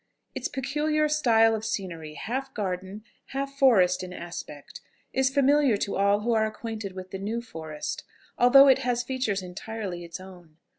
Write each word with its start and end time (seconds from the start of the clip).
Its 0.33 0.47
peculiar 0.47 1.07
style 1.07 1.53
of 1.53 1.63
scenery, 1.63 2.15
half 2.15 2.51
garden, 2.55 3.03
half 3.35 3.53
forest 3.59 4.01
in 4.01 4.11
aspect, 4.11 4.81
is 5.13 5.29
familiar 5.29 5.77
to 5.77 5.95
all 5.95 6.21
who 6.21 6.33
are 6.33 6.47
acquainted 6.47 6.93
with 6.95 7.11
the 7.11 7.19
New 7.19 7.39
Forest, 7.39 8.03
although 8.35 8.67
it 8.67 8.79
has 8.79 9.03
features 9.03 9.43
entirely 9.43 10.03
its 10.03 10.19
own. 10.19 10.57